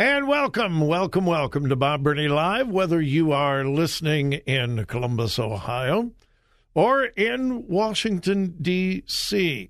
[0.00, 6.12] And welcome, welcome, welcome to Bob Burney Live, whether you are listening in Columbus, Ohio,
[6.72, 9.68] or in Washington, D.C.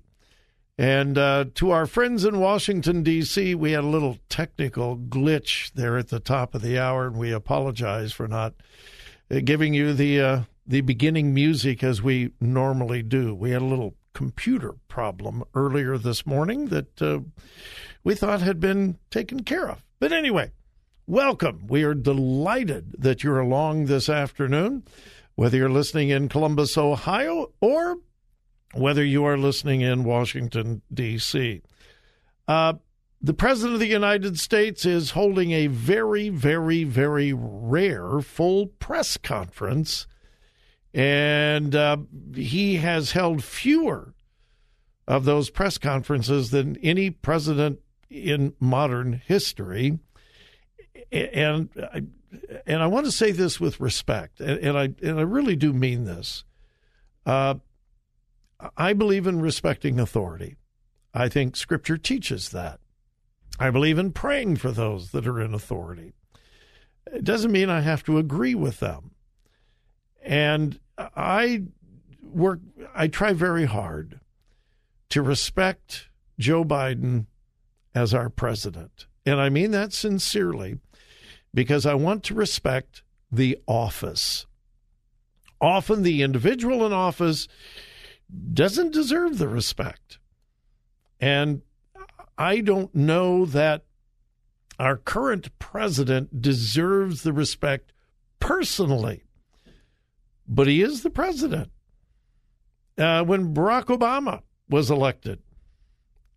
[0.77, 5.97] And uh, to our friends in Washington, D.C., we had a little technical glitch there
[5.97, 8.53] at the top of the hour, and we apologize for not
[9.29, 13.35] uh, giving you the, uh, the beginning music as we normally do.
[13.35, 17.19] We had a little computer problem earlier this morning that uh,
[18.05, 19.83] we thought had been taken care of.
[20.01, 20.51] But anyway,
[21.05, 21.67] welcome.
[21.67, 24.83] We are delighted that you're along this afternoon,
[25.35, 27.97] whether you're listening in Columbus, Ohio, or
[28.73, 31.61] whether you are listening in Washington, D.C.
[32.47, 32.73] Uh,
[33.21, 39.17] the President of the United States is holding a very, very, very rare full press
[39.17, 40.07] conference,
[40.95, 41.97] and uh,
[42.33, 44.15] he has held fewer
[45.07, 47.77] of those press conferences than any president
[48.11, 49.99] in modern history.
[51.11, 52.03] And I,
[52.65, 56.05] and I want to say this with respect, and, I and I really do mean
[56.05, 56.43] this.
[57.25, 57.55] Uh,
[58.77, 60.55] I believe in respecting authority.
[61.13, 62.79] I think Scripture teaches that.
[63.59, 66.13] I believe in praying for those that are in authority.
[67.07, 69.11] It doesn't mean I have to agree with them.
[70.23, 71.63] And I
[72.21, 72.59] work,
[72.95, 74.19] I try very hard
[75.09, 77.25] to respect Joe Biden
[77.93, 79.07] as our president.
[79.25, 80.79] And I mean that sincerely
[81.53, 84.45] because I want to respect the office.
[85.59, 87.47] Often the individual in office
[88.53, 90.19] doesn't deserve the respect.
[91.19, 91.61] And
[92.37, 93.83] I don't know that
[94.79, 97.93] our current president deserves the respect
[98.39, 99.23] personally,
[100.47, 101.69] but he is the president.
[102.97, 105.39] Uh, when Barack Obama was elected,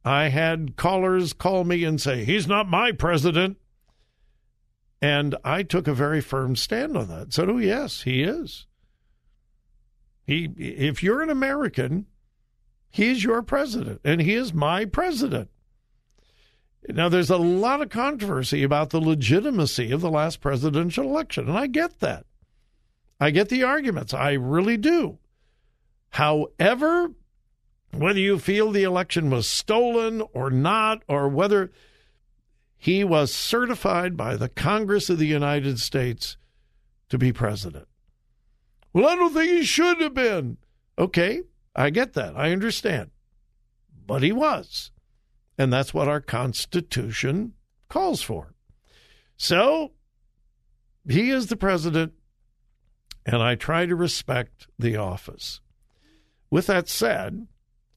[0.05, 3.57] I had callers call me and say, he's not my president.
[5.01, 7.33] And I took a very firm stand on that.
[7.33, 8.67] Said, oh, yes, he is.
[10.27, 12.07] He, if you're an American,
[12.91, 15.51] he is your president, and he is my president.
[16.89, 21.59] Now, there's a lot of controversy about the legitimacy of the last presidential election, and
[21.59, 22.27] I get that.
[23.19, 24.13] I get the arguments.
[24.13, 25.19] I really do.
[26.11, 27.13] However,
[27.97, 31.71] whether you feel the election was stolen or not, or whether
[32.77, 36.37] he was certified by the Congress of the United States
[37.09, 37.89] to be president.
[38.93, 40.59] Well, I don't think he should have been.
[40.99, 41.43] Okay,
[41.75, 42.37] I get that.
[42.37, 43.11] I understand.
[44.07, 44.91] But he was.
[45.57, 47.55] And that's what our Constitution
[47.89, 48.55] calls for.
[49.37, 49.93] So
[51.09, 52.13] he is the president,
[53.27, 55.61] and I try to respect the office.
[56.51, 57.47] With that said,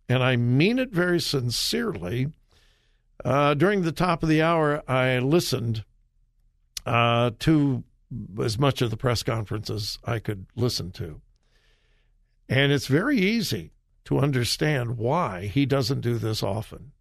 [0.09, 2.27] and I mean it very sincerely.
[3.23, 5.83] Uh, during the top of the hour, I listened
[6.85, 7.83] uh, to
[8.41, 11.21] as much of the press conference as I could listen to.
[12.47, 13.73] And it's very easy
[14.05, 16.93] to understand why he doesn't do this often.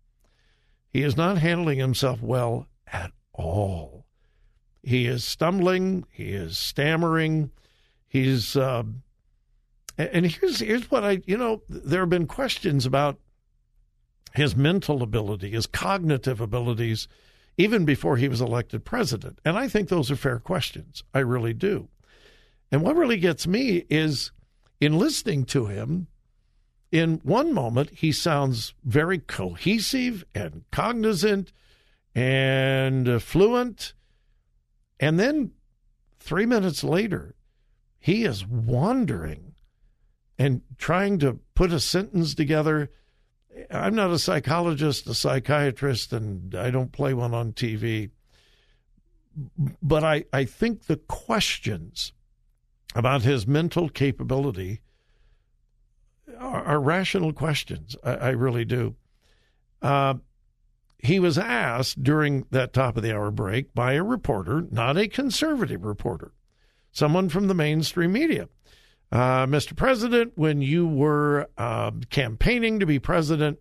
[0.91, 4.06] He is not handling himself well at all.
[4.83, 7.50] He is stumbling, he is stammering,
[8.09, 8.84] he's uh,
[9.98, 13.18] and here's here's what I you know there have been questions about
[14.34, 17.08] his mental ability, his cognitive abilities,
[17.56, 19.38] even before he was elected president.
[19.44, 21.02] And I think those are fair questions.
[21.14, 21.88] I really do.
[22.70, 24.32] And what really gets me is
[24.80, 26.08] in listening to him,
[26.92, 31.52] in one moment, he sounds very cohesive and cognizant
[32.14, 33.94] and fluent.
[35.00, 35.52] And then
[36.19, 37.34] three minutes later,
[37.99, 39.54] he is wandering
[40.38, 42.91] and trying to put a sentence together.
[43.71, 48.11] I'm not a psychologist, a psychiatrist, and I don't play one on TV.
[49.83, 52.12] But I, I think the questions
[52.94, 54.81] about his mental capability
[56.38, 57.97] are, are rational questions.
[58.03, 58.97] I, I really do.
[59.83, 60.15] Uh,
[60.99, 65.09] he was asked during that top of the hour break by a reporter, not a
[65.09, 66.33] conservative reporter,
[66.91, 68.49] someone from the mainstream media.
[69.16, 69.74] Uh, Mr.
[69.74, 73.58] President, when you were uh, campaigning to be president,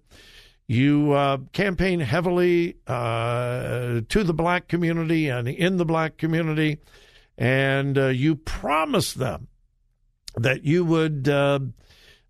[0.67, 6.79] You uh, campaign heavily uh, to the black community and in the black community,
[7.37, 9.47] and uh, you promised them
[10.35, 11.59] that you would uh,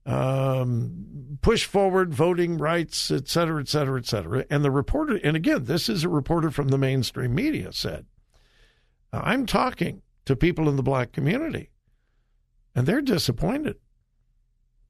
[0.06, 4.46] um, push forward voting rights, et cetera, et cetera, et cetera.
[4.50, 8.06] And the reporter, and again, this is a reporter from the mainstream media, said,
[9.14, 11.70] I'm talking to people in the black community,
[12.76, 13.78] and they're disappointed.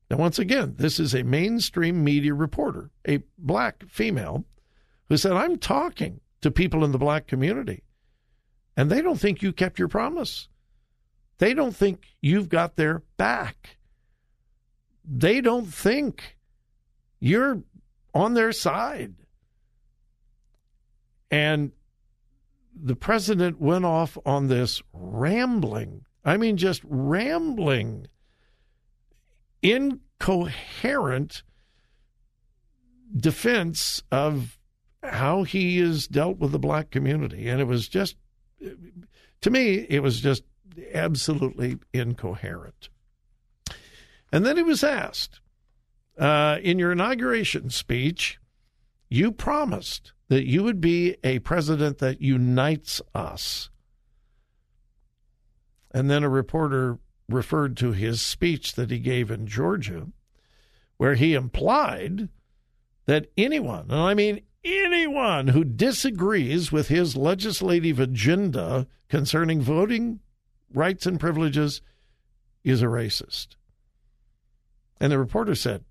[0.09, 4.45] Now, once again, this is a mainstream media reporter, a black female,
[5.07, 7.83] who said, I'm talking to people in the black community,
[8.75, 10.47] and they don't think you kept your promise.
[11.37, 13.77] They don't think you've got their back.
[15.03, 16.37] They don't think
[17.19, 17.61] you're
[18.13, 19.15] on their side.
[21.29, 21.71] And
[22.75, 28.07] the president went off on this rambling, I mean, just rambling,
[29.61, 31.43] incoherent
[33.15, 34.57] defense of
[35.03, 37.47] how he has dealt with the black community.
[37.47, 38.15] And it was just,
[39.41, 40.43] to me, it was just
[40.93, 42.89] absolutely incoherent.
[44.31, 45.39] And then he was asked,
[46.17, 48.39] uh, in your inauguration speech,
[49.09, 53.69] you promised that you would be a president that unites us.
[55.95, 56.99] And then a reporter
[57.29, 60.07] referred to his speech that he gave in Georgia,
[60.97, 62.27] where he implied
[63.05, 70.19] that anyone, and I mean anyone who disagrees with his legislative agenda concerning voting
[70.73, 71.81] rights and privileges
[72.65, 73.55] is a racist.
[74.99, 75.85] And the reporter said,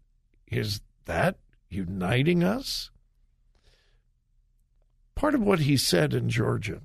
[0.49, 1.39] Is that
[1.71, 2.91] uniting us?
[5.15, 6.83] Part of what he said in Georgia,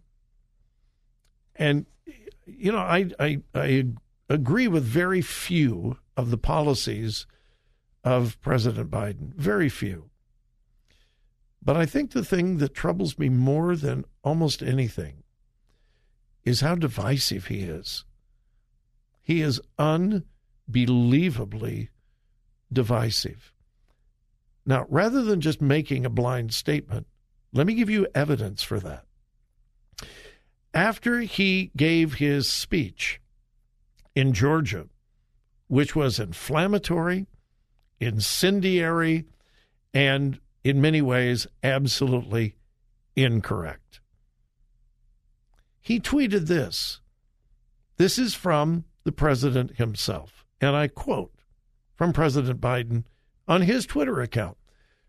[1.54, 1.86] and
[2.58, 3.86] you know, I, I, I
[4.30, 7.28] agree with very few of the policies
[8.04, 10.10] of President Biden, very few.
[11.62, 15.24] But I think the thing that troubles me more than almost anything
[16.44, 18.06] is how divisive he is.
[19.22, 21.90] He is unbelievably
[22.72, 23.52] divisive.
[24.66, 27.08] Now, rather than just making a blind statement,
[27.54, 29.04] let me give you evidence for that.
[30.74, 33.20] After he gave his speech
[34.16, 34.88] in Georgia,
[35.68, 37.28] which was inflammatory,
[38.00, 39.26] incendiary,
[39.94, 42.56] and in many ways absolutely
[43.16, 44.02] incorrect.
[45.82, 47.02] He tweeted this.
[47.98, 51.34] This is from the president himself, and I quote
[51.96, 53.06] from President Biden
[53.48, 54.58] on his Twitter account.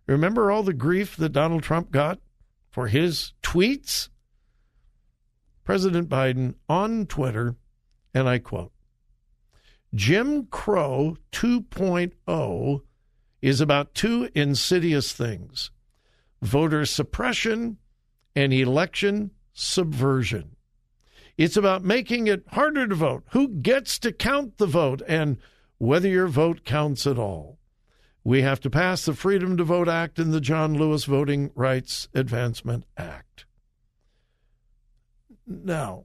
[0.06, 2.18] Remember all the grief that Donald Trump got
[2.70, 4.08] for his tweets?
[5.70, 7.54] President Biden on Twitter,
[8.12, 8.72] and I quote
[9.94, 12.80] Jim Crow 2.0
[13.40, 15.70] is about two insidious things
[16.42, 17.76] voter suppression
[18.34, 20.56] and election subversion.
[21.38, 25.36] It's about making it harder to vote, who gets to count the vote, and
[25.78, 27.60] whether your vote counts at all.
[28.24, 32.08] We have to pass the Freedom to Vote Act and the John Lewis Voting Rights
[32.12, 33.44] Advancement Act.
[35.46, 36.04] Now,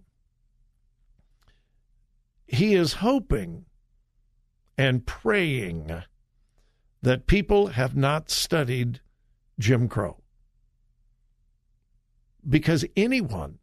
[2.48, 3.66] he is hoping
[4.78, 6.04] and praying
[7.02, 9.02] that people have not studied
[9.60, 10.22] Jim Crow.
[12.48, 13.60] Because anyone,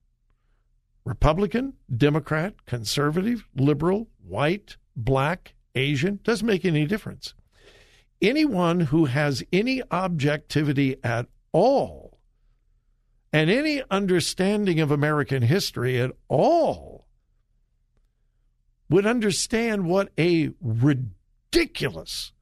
[1.04, 7.34] Republican, Democrat, conservative, liberal, white, black, Asian, doesn't make any difference.
[8.20, 12.01] Anyone who has any objectivity at all
[13.32, 17.06] and any understanding of American history at all
[18.90, 22.32] would understand what a ridiculous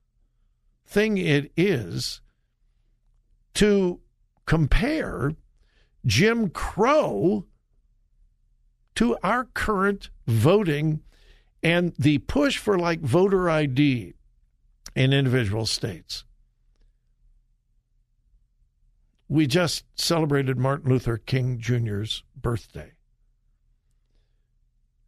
[0.85, 2.21] thing it is
[3.55, 4.01] to
[4.47, 5.33] compare
[6.05, 7.47] Jim Crow
[8.97, 11.01] to our current voting
[11.63, 14.15] and the push for like voter ID
[14.97, 16.25] in individual states.
[19.31, 22.95] We just celebrated Martin Luther King Jr.'s birthday.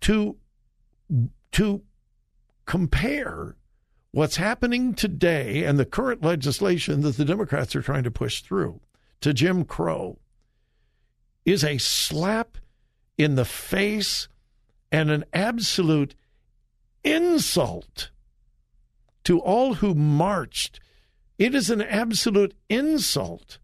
[0.03, 0.37] To,
[1.51, 1.83] to
[2.65, 3.57] compare
[4.13, 8.81] what's happening today and the current legislation that the Democrats are trying to push through
[9.23, 10.21] to Jim Crow
[11.45, 12.59] is a slap
[13.19, 14.29] in the face
[14.93, 16.15] and an absolute
[17.03, 18.13] insult
[19.25, 20.79] to all who marched.
[21.39, 23.59] It is an absolute insult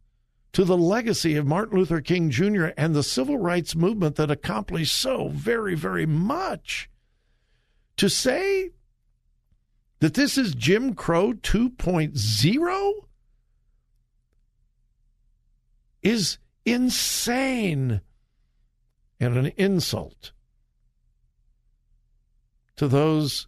[0.58, 2.70] to the legacy of Martin Luther King Jr.
[2.76, 6.90] and the civil rights movement that accomplished so very, very much.
[7.98, 8.70] To say
[10.00, 12.92] that this is Jim Crow 2.0
[16.02, 18.00] is insane
[19.20, 20.32] and an insult
[22.74, 23.46] to those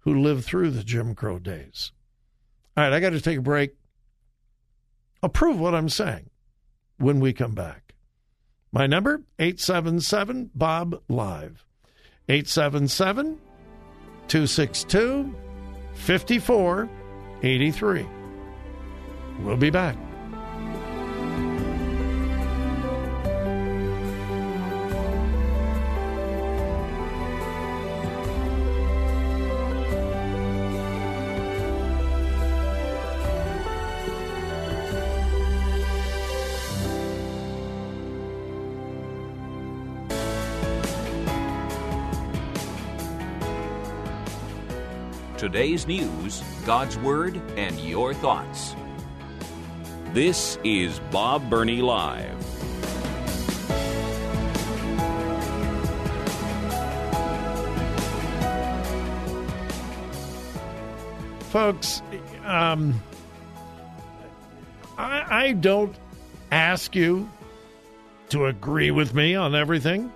[0.00, 1.92] who lived through the Jim Crow days.
[2.76, 3.76] All right, I got to take a break.
[5.22, 6.29] I'll prove what I'm saying
[7.00, 7.94] when we come back.
[8.72, 11.64] My number 877 Bob Live.
[12.28, 13.38] 877
[14.28, 15.34] 262
[15.94, 18.06] 5483.
[19.40, 19.96] We'll be back.
[45.40, 48.76] Today's news, God's Word, and your thoughts.
[50.12, 52.36] This is Bob Burney Live.
[61.44, 62.02] Folks,
[62.44, 63.00] um,
[64.98, 65.96] I, I don't
[66.52, 67.30] ask you
[68.28, 70.12] to agree with me on everything.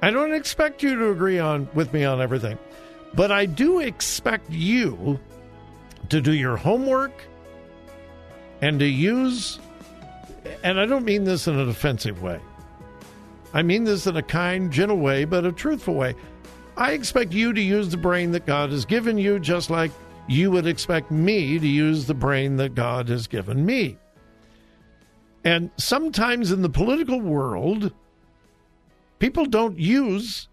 [0.00, 2.58] I don't expect you to agree on with me on everything.
[3.14, 5.20] But I do expect you
[6.08, 7.12] to do your homework
[8.60, 9.58] and to use,
[10.62, 12.40] and I don't mean this in an offensive way.
[13.54, 16.14] I mean this in a kind, gentle way, but a truthful way.
[16.76, 19.90] I expect you to use the brain that God has given you, just like
[20.26, 23.98] you would expect me to use the brain that God has given me.
[25.44, 27.92] And sometimes in the political world,
[29.18, 30.48] people don't use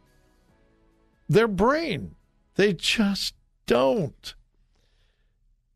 [1.30, 2.16] their brain.
[2.60, 3.36] They just
[3.68, 4.36] don't.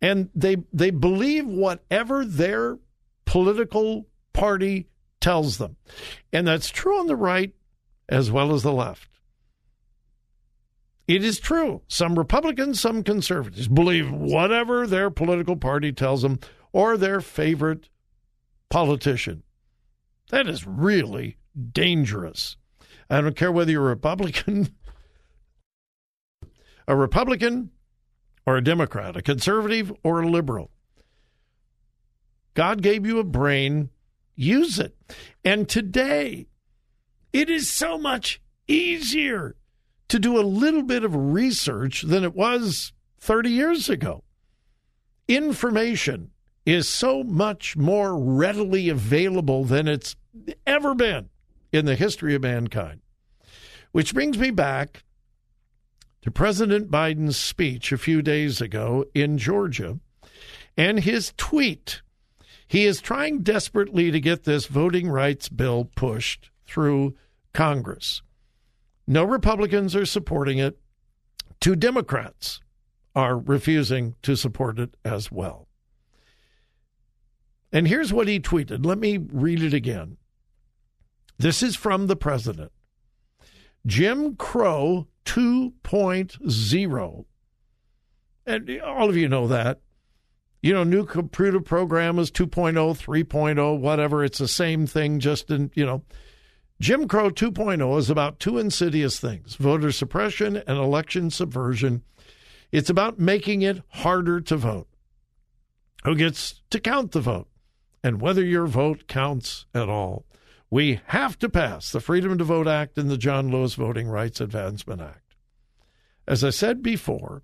[0.02, 2.78] And they they believe whatever their
[3.24, 4.90] political party
[5.22, 5.78] tells them.
[6.34, 7.54] And that's true on the right
[8.10, 9.08] as well as the left.
[11.08, 11.84] It is true.
[11.88, 16.38] Some Republicans, some conservatives believe whatever their political party tells them
[16.74, 17.88] or their favorite
[18.70, 19.44] politician.
[20.32, 21.38] That is really
[21.72, 22.58] dangerous.
[23.10, 24.75] I don't care whether you're a Republican
[26.88, 27.72] a Republican
[28.46, 30.70] or a Democrat, a conservative or a liberal.
[32.54, 33.90] God gave you a brain,
[34.36, 34.96] use it.
[35.44, 36.48] And today,
[37.32, 39.56] it is so much easier
[40.10, 44.24] to do a little bit of research than it was 30 years ago.
[45.28, 46.32] Information
[46.66, 50.16] is so much more readily available than it's
[50.66, 51.30] ever been
[51.72, 53.02] in the history of mankind.
[53.92, 55.04] Which brings me back
[56.24, 60.00] to President Biden's speech a few days ago in Georgia
[60.77, 62.01] and his tweet.
[62.65, 67.15] He is trying desperately to get this voting rights bill pushed through
[67.53, 68.22] Congress.
[69.06, 70.80] No Republicans are supporting it.
[71.60, 72.62] Two Democrats
[73.13, 75.68] are refusing to support it as well.
[77.74, 78.86] And here's what he tweeted.
[78.86, 80.15] Let me read it again.
[81.38, 82.72] This is from the president.
[83.86, 87.25] Jim Crow 2.0.
[88.46, 89.80] And all of you know that.
[90.62, 94.24] You know, new computer program is 2.0, 3.0, whatever.
[94.24, 96.03] It's the same thing, just in, you know.
[96.80, 102.03] Jim Crow 2.0 is about two insidious things voter suppression and election subversion.
[102.72, 104.88] It's about making it harder to vote.
[106.03, 107.48] Who gets to count the vote?
[108.03, 110.25] And whether your vote counts at all.
[110.74, 114.42] We have to pass the Freedom to Vote Act and the John Lewis Voting Rights
[114.42, 115.36] Advancement Act.
[116.27, 117.44] As I said before,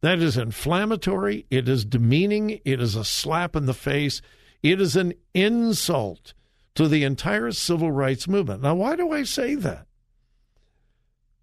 [0.00, 4.22] that is inflammatory, it is demeaning, it is a slap in the face,
[4.62, 6.32] it is an insult
[6.76, 8.62] to the entire civil rights movement.
[8.62, 9.88] Now, why do I say that?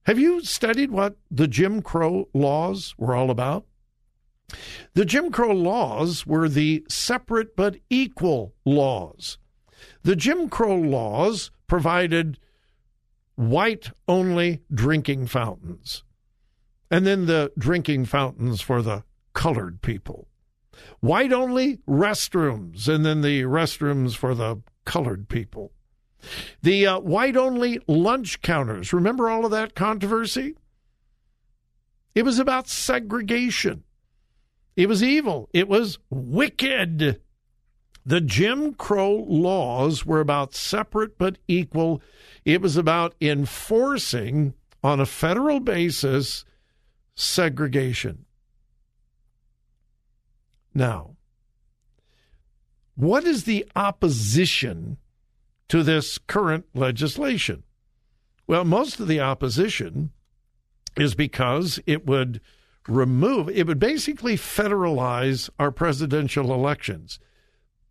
[0.03, 3.65] Have you studied what the Jim Crow laws were all about?
[4.93, 9.39] The Jim Crow laws were the separate but equal laws.
[10.03, 12.39] The Jim Crow laws provided
[13.35, 16.03] white only drinking fountains,
[16.89, 20.27] and then the drinking fountains for the colored people.
[20.99, 25.71] White only restrooms, and then the restrooms for the colored people.
[26.61, 28.93] The uh, white only lunch counters.
[28.93, 30.55] Remember all of that controversy?
[32.13, 33.83] It was about segregation.
[34.75, 35.49] It was evil.
[35.53, 37.21] It was wicked.
[38.05, 42.01] The Jim Crow laws were about separate but equal.
[42.43, 46.45] It was about enforcing on a federal basis
[47.15, 48.25] segregation.
[50.73, 51.15] Now,
[52.95, 54.97] what is the opposition
[55.69, 57.63] to this current legislation?
[58.45, 60.11] Well, most of the opposition
[60.95, 62.39] is because it would
[62.87, 67.19] remove, it would basically federalize our presidential elections.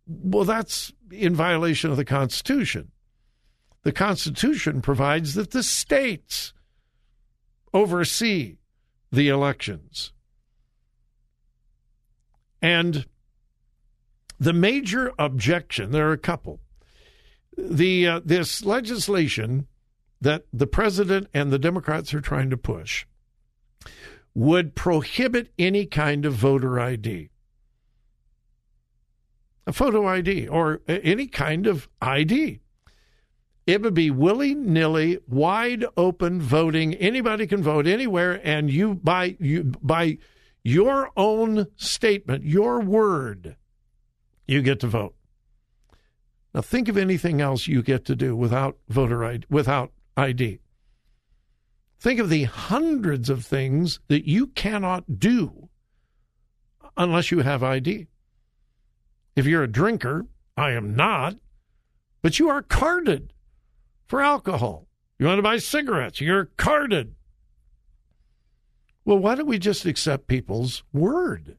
[0.07, 2.91] Well, that's in violation of the Constitution.
[3.83, 6.53] The Constitution provides that the states
[7.73, 8.57] oversee
[9.11, 10.11] the elections.
[12.61, 13.05] And
[14.39, 16.59] the major objection, there are a couple.
[17.57, 19.67] The uh, this legislation
[20.19, 23.05] that the president and the Democrats are trying to push
[24.33, 27.29] would prohibit any kind of voter ID.
[29.67, 32.59] A photo ID or any kind of ID.
[33.65, 36.93] It would be willy nilly, wide open voting.
[36.93, 40.19] Anybody can vote anywhere, and you by you by
[40.63, 43.55] your own statement, your word,
[44.47, 45.15] you get to vote.
[46.53, 50.59] Now think of anything else you get to do without voter ID, without ID.
[51.99, 55.69] Think of the hundreds of things that you cannot do
[56.95, 58.07] unless you have ID.
[59.35, 61.35] If you're a drinker, I am not,
[62.21, 63.33] but you are carded
[64.07, 64.87] for alcohol.
[65.19, 67.15] You want to buy cigarettes, you're carded.
[69.03, 71.57] Well, why don't we just accept people's word?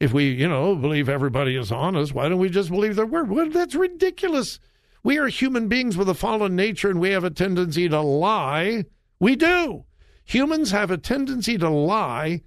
[0.00, 3.30] If we, you know, believe everybody is honest, why don't we just believe their word?
[3.30, 4.58] Well, that's ridiculous.
[5.04, 8.84] We are human beings with a fallen nature and we have a tendency to lie.
[9.20, 9.84] We do.
[10.24, 12.42] Humans have a tendency to lie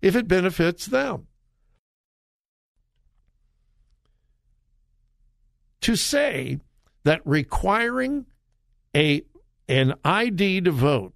[0.00, 1.26] if it benefits them.
[5.82, 6.60] To say
[7.04, 8.26] that requiring
[8.94, 9.22] a
[9.68, 11.14] an ID to vote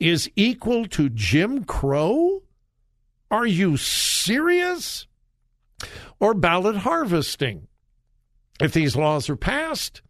[0.00, 2.42] is equal to Jim Crow?
[3.30, 5.06] Are you serious?
[6.20, 7.66] Or ballot harvesting.
[8.60, 10.02] If these laws are passed,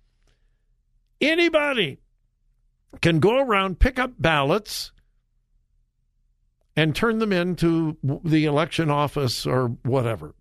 [1.20, 1.98] anybody
[3.00, 4.92] can go around, pick up ballots,
[6.76, 10.34] and turn them into the election office or whatever.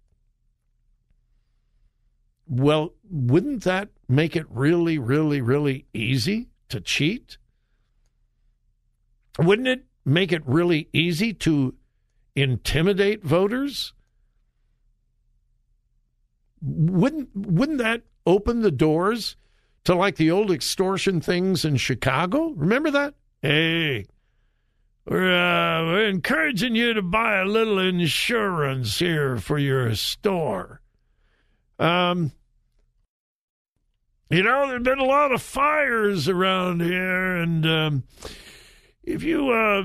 [2.48, 7.38] Well, wouldn't that make it really, really, really easy to cheat?
[9.40, 11.76] Wouldn't it make it really easy to
[12.36, 13.94] intimidate voters?
[16.62, 19.36] Wouldn't wouldn't that open the doors
[19.84, 22.54] to like the old extortion things in Chicago?
[22.56, 23.16] Remember that?
[23.42, 24.06] Hey,
[25.06, 30.80] we're, uh, we're encouraging you to buy a little insurance here for your store.
[31.84, 32.32] Um,
[34.30, 38.04] you know, there've been a lot of fires around here, and um,
[39.04, 39.84] if you uh,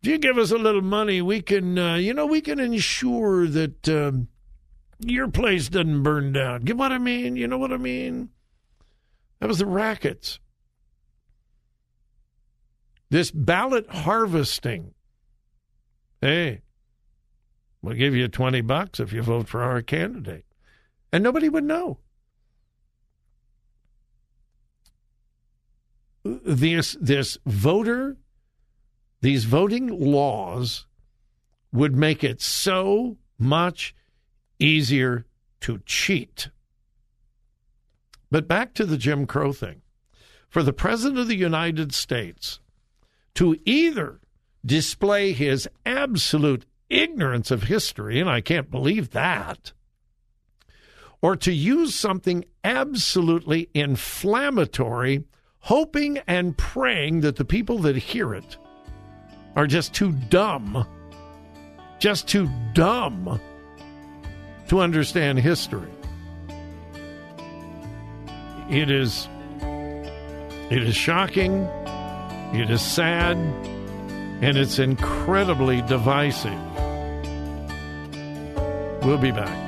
[0.00, 3.46] if you give us a little money, we can, uh, you know, we can ensure
[3.46, 4.28] that um,
[5.00, 6.62] your place doesn't burn down.
[6.62, 7.36] Get what I mean?
[7.36, 8.30] You know what I mean?
[9.40, 10.38] That was the rackets.
[13.10, 14.94] This ballot harvesting.
[16.22, 16.62] Hey,
[17.82, 20.46] we'll give you 20 bucks if you vote for our candidate.
[21.12, 21.98] And nobody would know.
[26.24, 28.18] This, this voter
[29.20, 30.86] these voting laws
[31.72, 33.94] would make it so much
[34.58, 35.26] easier
[35.60, 36.50] to cheat.
[38.30, 39.82] But back to the Jim Crow thing.
[40.48, 42.60] For the President of the United States
[43.34, 44.20] to either
[44.64, 49.72] display his absolute ignorance of history, and I can't believe that,
[51.22, 55.24] or to use something absolutely inflammatory,
[55.60, 58.56] hoping and praying that the people that hear it
[59.56, 60.86] are just too dumb,
[61.98, 63.40] just too dumb
[64.68, 65.90] to understand history.
[68.70, 69.28] It is
[70.70, 71.62] it is shocking,
[72.52, 76.52] it is sad, and it's incredibly divisive.
[79.02, 79.67] We'll be back.